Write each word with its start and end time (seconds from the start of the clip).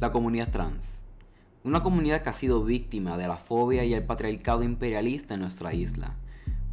La 0.00 0.12
comunidad 0.12 0.52
trans. 0.52 1.02
Una 1.64 1.82
comunidad 1.82 2.22
que 2.22 2.28
ha 2.28 2.32
sido 2.32 2.62
víctima 2.62 3.18
de 3.18 3.26
la 3.26 3.36
fobia 3.36 3.84
y 3.84 3.94
el 3.94 4.04
patriarcado 4.04 4.62
imperialista 4.62 5.34
en 5.34 5.40
nuestra 5.40 5.74
isla. 5.74 6.14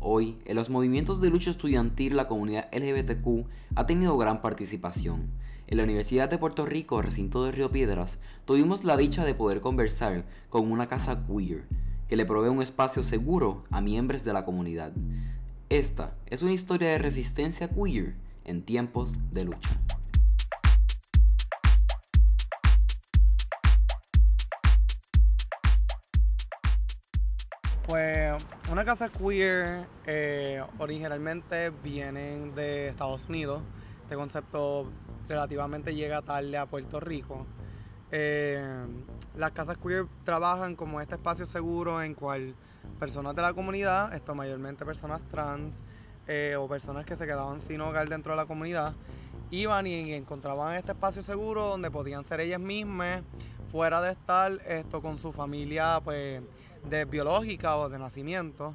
Hoy, 0.00 0.38
en 0.44 0.56
los 0.56 0.70
movimientos 0.70 1.20
de 1.20 1.30
lucha 1.30 1.52
estudiantil, 1.52 2.16
la 2.16 2.26
comunidad 2.26 2.68
LGBTQ 2.72 3.46
ha 3.76 3.86
tenido 3.86 4.18
gran 4.18 4.42
participación. 4.42 5.30
En 5.68 5.76
la 5.76 5.84
Universidad 5.84 6.28
de 6.28 6.38
Puerto 6.38 6.66
Rico, 6.66 7.00
recinto 7.00 7.44
de 7.44 7.52
Río 7.52 7.70
Piedras, 7.70 8.18
tuvimos 8.44 8.82
la 8.82 8.96
dicha 8.96 9.24
de 9.24 9.34
poder 9.36 9.60
conversar 9.60 10.24
con 10.48 10.72
una 10.72 10.88
casa 10.88 11.24
queer, 11.24 11.68
que 12.08 12.16
le 12.16 12.26
provee 12.26 12.48
un 12.48 12.60
espacio 12.60 13.04
seguro 13.04 13.62
a 13.70 13.80
miembros 13.80 14.24
de 14.24 14.32
la 14.32 14.44
comunidad. 14.44 14.92
Esta 15.68 16.16
es 16.26 16.42
una 16.42 16.54
historia 16.54 16.88
de 16.88 16.98
resistencia 16.98 17.68
queer 17.68 18.16
en 18.44 18.62
tiempos 18.62 19.16
de 19.30 19.44
lucha. 19.44 19.80
Pues 27.86 28.32
una 28.70 28.84
casa 28.84 29.08
queer 29.08 29.84
eh, 30.06 30.62
originalmente 30.78 31.70
vienen 31.82 32.54
de 32.54 32.88
Estados 32.88 33.28
Unidos. 33.28 33.62
Este 34.04 34.14
concepto 34.14 34.86
relativamente 35.28 35.94
llega 35.94 36.22
tarde 36.22 36.56
a 36.56 36.66
Puerto 36.66 37.00
Rico. 37.00 37.44
Eh, 38.12 38.62
las 39.36 39.52
casas 39.52 39.78
queer 39.78 40.04
trabajan 40.24 40.76
como 40.76 41.00
este 41.00 41.16
espacio 41.16 41.44
seguro 41.44 42.02
en 42.02 42.14
cual 42.14 42.54
personas 43.00 43.34
de 43.34 43.42
la 43.42 43.52
comunidad, 43.52 44.14
esto 44.14 44.34
mayormente 44.34 44.84
personas 44.84 45.20
trans 45.30 45.72
eh, 46.28 46.54
o 46.56 46.68
personas 46.68 47.04
que 47.04 47.16
se 47.16 47.26
quedaban 47.26 47.60
sin 47.60 47.80
hogar 47.80 48.08
dentro 48.08 48.32
de 48.32 48.36
la 48.36 48.46
comunidad, 48.46 48.92
iban 49.50 49.86
y 49.88 50.12
encontraban 50.12 50.76
este 50.76 50.92
espacio 50.92 51.22
seguro 51.22 51.66
donde 51.66 51.90
podían 51.90 52.24
ser 52.24 52.40
ellas 52.40 52.60
mismas, 52.60 53.22
fuera 53.72 54.00
de 54.00 54.12
estar 54.12 54.52
esto 54.66 55.00
con 55.00 55.18
su 55.18 55.32
familia, 55.32 56.00
pues 56.04 56.42
de 56.84 57.04
biológica 57.04 57.76
o 57.76 57.88
de 57.88 57.98
nacimiento. 57.98 58.74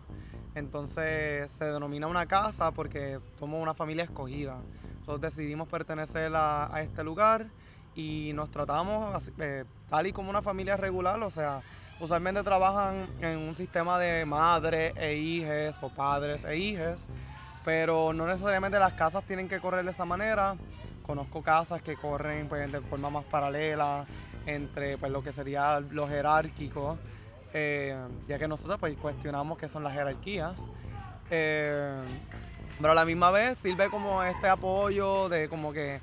Entonces 0.56 1.52
se 1.52 1.66
denomina 1.66 2.08
una 2.08 2.26
casa 2.26 2.72
porque 2.72 3.20
somos 3.40 3.62
una 3.62 3.74
familia 3.74 4.06
escogida. 4.06 4.58
Nosotros 5.00 5.22
decidimos 5.22 5.68
pertenecer 5.68 6.32
a, 6.36 6.82
este 6.82 7.04
lugar 7.04 7.46
y 7.96 8.32
nos 8.34 8.50
tratamos 8.50 9.30
eh, 9.40 9.66
tal 9.90 10.08
y 10.08 10.14
como 10.14 10.30
una 10.30 10.42
familia 10.42 10.76
regular, 10.76 11.22
o 11.22 11.30
sea, 11.30 11.62
usualmente 12.00 12.44
trabajan 12.44 13.08
en 13.22 13.38
un 13.38 13.56
sistema 13.56 14.00
de 14.00 14.26
madres 14.26 14.94
e 14.98 15.16
hijas 15.16 15.76
o 15.82 15.90
padres 15.90 16.44
e 16.44 16.58
hijas, 16.58 17.06
pero 17.64 18.14
no 18.14 18.28
necesariamente 18.28 18.80
las 18.80 18.94
casas 18.94 19.24
tienen 19.26 19.48
que 19.48 19.60
correr 19.60 19.86
de 19.86 19.92
esa 19.92 20.06
manera. 20.06 20.56
Conozco 21.06 21.42
casas 21.42 21.82
que 21.82 21.96
corren 21.96 22.48
pues, 22.50 22.72
de 22.72 22.82
forma 22.82 23.10
más 23.10 23.24
paralela 23.26 24.06
entre 24.46 24.98
pues, 24.98 25.12
lo 25.12 25.24
que 25.24 25.32
sería 25.34 25.80
lo 25.80 26.08
jerárquico 26.08 26.98
eh, 27.54 27.96
ya 28.28 28.38
que 28.40 28.48
nosotros 28.48 28.80
pues 28.80 28.98
cuestionamos 28.98 29.58
qué 29.58 29.68
son 29.68 29.84
las 29.84 29.94
jerarquías. 29.94 30.54
Eh, 31.30 32.02
pero 32.80 32.92
a 32.92 32.96
la 32.96 33.06
misma 33.06 33.32
vez 33.32 33.58
sirve 33.58 33.90
como 33.90 34.22
este 34.24 34.48
apoyo 34.48 35.30
de 35.30 35.50
como 35.50 35.74
que, 35.74 36.00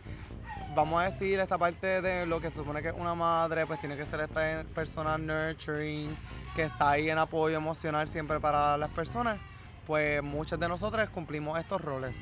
vamos 0.74 1.00
a 1.00 1.10
decir, 1.10 1.38
esta 1.38 1.56
parte 1.56 2.02
de 2.02 2.26
lo 2.26 2.40
que 2.40 2.50
se 2.50 2.56
supone 2.56 2.82
que 2.82 2.90
una 2.90 3.14
madre, 3.14 3.66
pues 3.66 3.80
tiene 3.80 3.96
que 3.96 4.04
ser 4.04 4.20
esta 4.20 4.64
persona 4.74 5.16
nurturing, 5.16 6.16
que 6.56 6.64
está 6.64 6.90
ahí 6.90 7.10
en 7.10 7.18
apoyo 7.18 7.56
emocional 7.56 8.08
siempre 8.08 8.40
para 8.40 8.76
las 8.76 8.90
personas. 8.90 9.38
Pues 9.86 10.22
muchas 10.22 10.58
de 10.58 10.68
nosotras 10.68 11.08
cumplimos 11.10 11.60
estos 11.60 11.80
roles. 11.80 12.16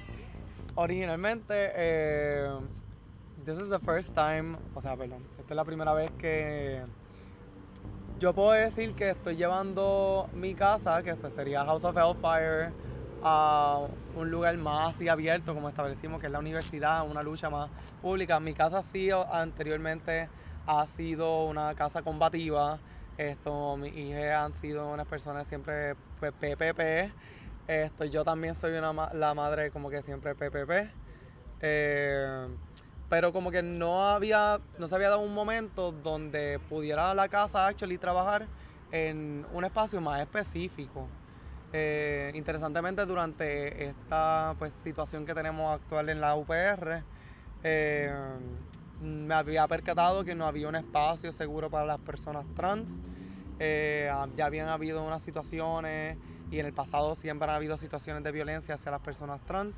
Originalmente, 0.74 1.70
eh, 1.74 2.50
this 3.44 3.56
is 3.56 3.70
the 3.70 3.78
first 3.78 4.14
time, 4.14 4.56
o 4.74 4.80
sea, 4.80 4.96
perdón, 4.96 5.22
esta 5.38 5.52
es 5.52 5.56
la 5.56 5.64
primera 5.64 5.92
vez 5.92 6.10
que 6.12 6.82
yo 8.22 8.32
puedo 8.32 8.52
decir 8.52 8.94
que 8.94 9.10
estoy 9.10 9.34
llevando 9.34 10.30
mi 10.34 10.54
casa, 10.54 11.02
que 11.02 11.16
pues 11.16 11.32
sería 11.32 11.64
House 11.64 11.82
of 11.82 11.96
Hellfire, 11.96 12.70
a 13.20 13.80
un 14.14 14.30
lugar 14.30 14.56
más 14.58 14.94
abierto, 15.10 15.54
como 15.54 15.68
establecimos, 15.68 16.20
que 16.20 16.26
es 16.26 16.32
la 16.32 16.38
universidad, 16.38 17.04
una 17.04 17.24
lucha 17.24 17.50
más 17.50 17.68
pública. 18.00 18.38
Mi 18.38 18.54
casa 18.54 18.80
sí 18.80 19.10
anteriormente 19.10 20.28
ha 20.68 20.86
sido 20.86 21.46
una 21.46 21.74
casa 21.74 22.02
combativa. 22.02 22.78
Esto, 23.18 23.76
mis 23.76 23.92
hijas 23.92 24.36
han 24.36 24.54
sido 24.54 24.88
unas 24.88 25.08
personas 25.08 25.48
siempre 25.48 25.96
PPP. 26.20 26.76
Pues, 26.76 27.10
Esto, 27.66 28.04
yo 28.04 28.22
también 28.22 28.54
soy 28.54 28.74
una, 28.74 29.12
la 29.14 29.34
madre 29.34 29.72
como 29.72 29.90
que 29.90 30.00
siempre 30.00 30.36
PPP. 30.36 30.70
Pero 33.12 33.30
como 33.30 33.50
que 33.50 33.60
no 33.60 34.08
había, 34.08 34.58
no 34.78 34.88
se 34.88 34.94
había 34.94 35.10
dado 35.10 35.20
un 35.20 35.34
momento 35.34 35.92
donde 35.92 36.58
pudiera 36.70 37.12
la 37.12 37.28
casa 37.28 37.66
actually 37.66 37.98
trabajar 37.98 38.46
en 38.90 39.44
un 39.52 39.66
espacio 39.66 40.00
más 40.00 40.22
específico. 40.22 41.06
Eh, 41.74 42.32
interesantemente 42.34 43.04
durante 43.04 43.84
esta 43.84 44.54
pues, 44.58 44.72
situación 44.82 45.26
que 45.26 45.34
tenemos 45.34 45.78
actual 45.78 46.08
en 46.08 46.22
la 46.22 46.36
UPR, 46.36 47.02
eh, 47.64 48.14
me 49.02 49.34
había 49.34 49.68
percatado 49.68 50.24
que 50.24 50.34
no 50.34 50.46
había 50.46 50.68
un 50.68 50.76
espacio 50.76 51.32
seguro 51.32 51.68
para 51.68 51.84
las 51.84 52.00
personas 52.00 52.46
trans. 52.56 52.88
Eh, 53.58 54.10
ya 54.38 54.46
habían 54.46 54.70
habido 54.70 55.04
unas 55.04 55.20
situaciones 55.20 56.16
y 56.50 56.60
en 56.60 56.64
el 56.64 56.72
pasado 56.72 57.14
siempre 57.14 57.46
han 57.46 57.56
habido 57.56 57.76
situaciones 57.76 58.24
de 58.24 58.32
violencia 58.32 58.76
hacia 58.76 58.90
las 58.90 59.02
personas 59.02 59.42
trans. 59.42 59.74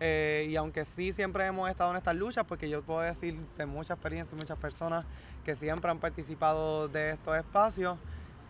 Eh, 0.00 0.46
y 0.48 0.56
aunque 0.56 0.86
sí 0.86 1.12
siempre 1.12 1.46
hemos 1.46 1.70
estado 1.70 1.90
en 1.90 1.98
estas 1.98 2.16
luchas, 2.16 2.46
porque 2.46 2.68
yo 2.68 2.80
puedo 2.82 3.00
decir 3.00 3.36
de 3.58 3.66
mucha 3.66 3.94
experiencia 3.94 4.36
muchas 4.36 4.58
personas 4.58 5.04
que 5.44 5.54
siempre 5.54 5.90
han 5.90 5.98
participado 5.98 6.88
de 6.88 7.10
estos 7.10 7.36
espacios, 7.36 7.98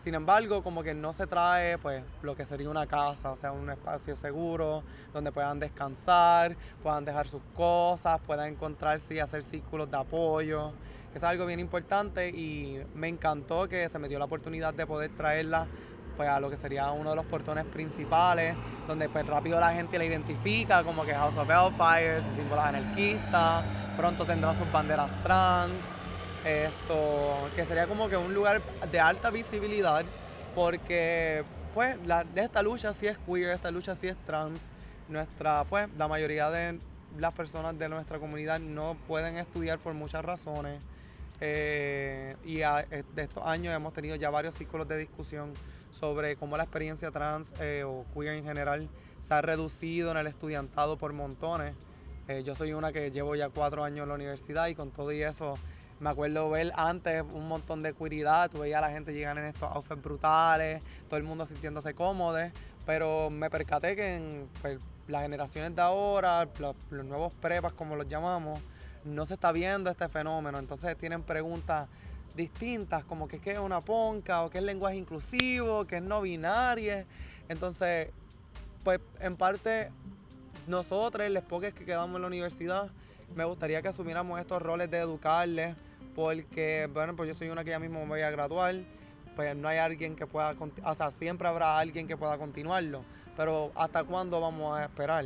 sin 0.01 0.15
embargo, 0.15 0.63
como 0.63 0.81
que 0.81 0.93
no 0.93 1.13
se 1.13 1.27
trae 1.27 1.77
pues 1.77 2.03
lo 2.23 2.35
que 2.35 2.45
sería 2.45 2.69
una 2.69 2.87
casa, 2.87 3.31
o 3.31 3.35
sea, 3.35 3.51
un 3.51 3.69
espacio 3.69 4.15
seguro 4.17 4.81
donde 5.13 5.31
puedan 5.31 5.59
descansar, 5.59 6.55
puedan 6.81 7.05
dejar 7.05 7.27
sus 7.27 7.41
cosas, 7.55 8.19
puedan 8.25 8.47
encontrarse 8.47 9.13
y 9.13 9.19
hacer 9.19 9.43
círculos 9.43 9.91
de 9.91 9.97
apoyo, 9.97 10.71
es 11.13 11.23
algo 11.23 11.45
bien 11.45 11.59
importante 11.59 12.29
y 12.29 12.81
me 12.95 13.09
encantó 13.09 13.67
que 13.67 13.89
se 13.89 13.99
me 13.99 14.07
dio 14.07 14.17
la 14.17 14.25
oportunidad 14.25 14.73
de 14.73 14.87
poder 14.87 15.11
traerla 15.11 15.67
pues 16.15 16.29
a 16.29 16.39
lo 16.39 16.49
que 16.49 16.57
sería 16.57 16.91
uno 16.91 17.11
de 17.11 17.15
los 17.15 17.25
portones 17.25 17.65
principales, 17.65 18.55
donde 18.87 19.09
pues 19.09 19.25
rápido 19.25 19.59
la 19.59 19.73
gente 19.73 19.97
la 19.97 20.05
identifica 20.05 20.83
como 20.83 21.05
que 21.05 21.13
House 21.13 21.37
of 21.37 21.49
Hellfire, 21.49 22.21
su 22.21 22.35
símbolo 22.35 22.61
anarquista, 22.61 23.63
pronto 23.97 24.25
tendrán 24.25 24.57
sus 24.57 24.71
banderas 24.71 25.11
trans, 25.23 25.73
esto, 26.45 27.49
que 27.55 27.65
sería 27.65 27.87
como 27.87 28.09
que 28.09 28.17
un 28.17 28.33
lugar 28.33 28.61
de 28.91 28.99
alta 28.99 29.29
visibilidad, 29.29 30.03
porque 30.55 31.43
pues 31.73 31.97
la, 32.05 32.25
esta 32.35 32.61
lucha 32.61 32.93
sí 32.93 33.07
es 33.07 33.17
queer, 33.19 33.51
esta 33.51 33.71
lucha 33.71 33.95
sí 33.95 34.07
es 34.07 34.17
trans, 34.25 34.59
nuestra, 35.09 35.63
pues 35.65 35.89
la 35.97 36.07
mayoría 36.07 36.49
de 36.49 36.79
las 37.19 37.33
personas 37.33 37.77
de 37.77 37.89
nuestra 37.89 38.19
comunidad 38.19 38.59
no 38.59 38.95
pueden 39.07 39.37
estudiar 39.37 39.79
por 39.79 39.93
muchas 39.93 40.23
razones. 40.23 40.81
Eh, 41.43 42.35
y 42.45 42.57
de 42.57 43.23
estos 43.23 43.43
años 43.43 43.75
hemos 43.75 43.93
tenido 43.93 44.15
ya 44.15 44.29
varios 44.29 44.53
círculos 44.53 44.87
de 44.87 44.97
discusión 44.97 45.51
sobre 45.91 46.35
cómo 46.35 46.57
la 46.57 46.63
experiencia 46.63 47.11
trans 47.11 47.53
eh, 47.59 47.83
o 47.85 48.05
queer 48.13 48.35
en 48.35 48.43
general 48.43 48.87
se 49.27 49.33
ha 49.33 49.41
reducido 49.41 50.11
en 50.11 50.17
el 50.17 50.27
estudiantado 50.27 50.97
por 50.97 51.13
montones. 51.13 51.75
Eh, 52.27 52.43
yo 52.45 52.55
soy 52.55 52.73
una 52.73 52.91
que 52.91 53.11
llevo 53.11 53.35
ya 53.35 53.49
cuatro 53.49 53.83
años 53.83 54.03
en 54.03 54.09
la 54.09 54.15
universidad 54.15 54.67
y 54.67 54.75
con 54.75 54.91
todo 54.91 55.11
y 55.11 55.21
eso 55.21 55.57
me 55.99 56.09
acuerdo 56.09 56.49
ver 56.49 56.71
antes 56.75 57.23
un 57.33 57.47
montón 57.47 57.83
de 57.83 57.93
queeridad, 57.93 58.49
tú 58.49 58.63
a 58.63 58.67
la 58.67 58.89
gente 58.89 59.13
llegar 59.13 59.37
en 59.37 59.45
estos 59.45 59.71
outfits 59.71 60.01
brutales, 60.01 60.81
todo 61.07 61.17
el 61.17 61.23
mundo 61.23 61.45
sintiéndose 61.45 61.93
cómodo, 61.93 62.39
pero 62.85 63.29
me 63.29 63.49
percaté 63.49 63.95
que 63.95 64.15
en 64.15 64.49
pues, 64.61 64.79
las 65.07 65.21
generaciones 65.21 65.75
de 65.75 65.81
ahora, 65.81 66.47
los, 66.57 66.75
los 66.89 67.05
nuevos 67.05 67.33
prepas 67.33 67.73
como 67.73 67.95
los 67.95 68.09
llamamos, 68.09 68.59
no 69.05 69.25
se 69.25 69.35
está 69.35 69.51
viendo 69.51 69.89
este 69.89 70.07
fenómeno, 70.07 70.57
entonces 70.57 70.97
tienen 70.97 71.21
preguntas 71.21 71.87
distintas, 72.35 73.03
como 73.05 73.27
que, 73.27 73.39
es 73.43 73.59
una 73.59 73.81
ponca, 73.81 74.43
o 74.43 74.49
que 74.49 74.59
es 74.59 74.63
lenguaje 74.63 74.97
inclusivo, 74.97 75.85
que 75.85 75.97
es 75.97 76.03
no 76.03 76.21
binaria. 76.21 77.05
Entonces, 77.49 78.09
pues 78.83 78.99
en 79.19 79.35
parte, 79.35 79.89
nosotros, 80.67 81.29
los 81.29 81.43
pocos 81.43 81.73
que 81.73 81.85
quedamos 81.85 82.15
en 82.15 82.21
la 82.21 82.27
universidad, 82.27 82.89
me 83.35 83.45
gustaría 83.45 83.81
que 83.81 83.89
asumiéramos 83.89 84.39
estos 84.39 84.61
roles 84.61 84.89
de 84.91 84.99
educarles, 84.99 85.75
porque, 86.15 86.89
bueno, 86.93 87.15
pues 87.15 87.29
yo 87.29 87.35
soy 87.35 87.49
una 87.49 87.63
que 87.63 87.69
ya 87.71 87.79
mismo 87.79 88.01
me 88.01 88.07
voy 88.07 88.21
a 88.21 88.31
graduar, 88.31 88.75
pues 89.35 89.55
no 89.55 89.67
hay 89.67 89.77
alguien 89.77 90.15
que 90.15 90.27
pueda, 90.27 90.53
o 90.83 90.95
sea, 90.95 91.11
siempre 91.11 91.47
habrá 91.47 91.77
alguien 91.77 92.07
que 92.07 92.17
pueda 92.17 92.37
continuarlo, 92.37 93.01
pero 93.37 93.71
¿hasta 93.75 94.03
cuándo 94.03 94.41
vamos 94.41 94.77
a 94.77 94.85
esperar? 94.85 95.25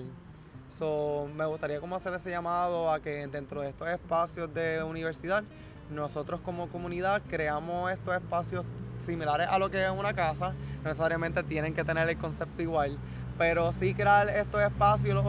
So, 0.78 1.28
me 1.36 1.46
gustaría 1.46 1.80
como 1.80 1.96
hacer 1.96 2.14
ese 2.14 2.30
llamado 2.30 2.92
a 2.92 3.00
que 3.00 3.26
dentro 3.28 3.62
de 3.62 3.70
estos 3.70 3.88
espacios 3.88 4.54
de 4.54 4.84
universidad 4.84 5.44
nosotros 5.92 6.40
como 6.42 6.68
comunidad 6.68 7.22
creamos 7.30 7.92
estos 7.92 8.16
espacios 8.16 8.66
similares 9.06 9.48
a 9.50 9.60
lo 9.60 9.70
que 9.70 9.84
es 9.84 9.92
una 9.92 10.14
casa, 10.14 10.54
no 10.84 10.90
necesariamente 10.90 11.44
tienen 11.44 11.74
que 11.74 11.84
tener 11.84 12.10
el 12.10 12.18
concepto 12.18 12.62
igual, 12.62 12.98
pero 13.38 13.72
sí 13.72 13.94
crear 13.94 14.30
estos 14.30 14.62
espacios 14.62 15.26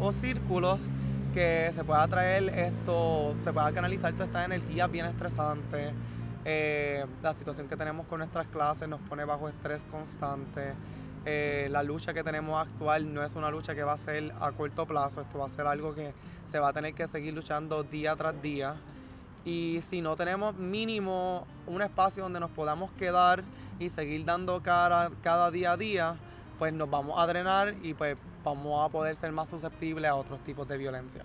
o, 0.00 0.12
círculos 0.12 0.80
que 1.34 1.70
se 1.74 1.84
pueda 1.84 2.06
traer 2.08 2.48
esto, 2.50 3.34
se 3.44 3.52
pueda 3.52 3.72
canalizar 3.72 4.12
toda 4.12 4.26
esta 4.26 4.44
energía 4.44 4.86
bien 4.86 5.06
estresante, 5.06 5.92
Eh, 6.48 7.04
la 7.24 7.34
situación 7.34 7.68
que 7.68 7.76
tenemos 7.76 8.06
con 8.06 8.20
nuestras 8.20 8.46
clases 8.46 8.88
nos 8.88 9.00
pone 9.00 9.24
bajo 9.24 9.48
estrés 9.48 9.82
constante. 9.90 10.74
Eh, 11.24 11.66
la 11.72 11.82
lucha 11.82 12.14
que 12.14 12.22
tenemos 12.22 12.64
actual 12.64 13.12
no 13.12 13.24
es 13.24 13.34
una 13.34 13.50
lucha 13.50 13.74
que 13.74 13.82
va 13.82 13.94
a 13.94 13.98
ser 13.98 14.32
a 14.40 14.52
corto 14.52 14.86
plazo, 14.86 15.22
esto 15.22 15.40
va 15.40 15.46
a 15.46 15.48
ser 15.48 15.66
algo 15.66 15.92
que 15.92 16.12
se 16.48 16.60
va 16.60 16.68
a 16.68 16.72
tener 16.72 16.94
que 16.94 17.08
seguir 17.08 17.34
luchando 17.34 17.82
día 17.82 18.14
tras 18.14 18.40
día. 18.42 18.76
Y 19.46 19.80
si 19.82 20.00
no 20.00 20.16
tenemos 20.16 20.56
mínimo 20.56 21.46
un 21.68 21.80
espacio 21.80 22.24
donde 22.24 22.40
nos 22.40 22.50
podamos 22.50 22.90
quedar 22.90 23.44
y 23.78 23.90
seguir 23.90 24.24
dando 24.24 24.60
cara 24.60 25.08
cada 25.22 25.52
día 25.52 25.70
a 25.70 25.76
día, 25.76 26.16
pues 26.58 26.74
nos 26.74 26.90
vamos 26.90 27.16
a 27.16 27.28
drenar 27.28 27.72
y 27.80 27.94
pues 27.94 28.18
vamos 28.42 28.84
a 28.84 28.90
poder 28.90 29.14
ser 29.14 29.30
más 29.30 29.48
susceptibles 29.48 30.10
a 30.10 30.16
otros 30.16 30.40
tipos 30.40 30.66
de 30.66 30.76
violencia. 30.78 31.22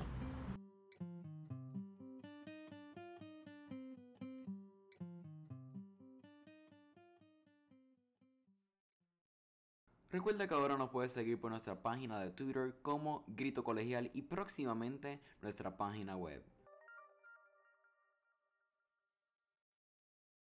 Recuerda 10.12 10.48
que 10.48 10.54
ahora 10.54 10.78
nos 10.78 10.92
puedes 10.92 11.12
seguir 11.12 11.40
por 11.40 11.50
nuestra 11.50 11.82
página 11.82 12.20
de 12.20 12.30
Twitter 12.30 12.76
como 12.84 13.24
Grito 13.30 13.64
Colegial 13.64 14.12
y 14.14 14.22
próximamente 14.22 15.20
nuestra 15.42 15.76
página 15.76 16.16
web. 16.16 16.44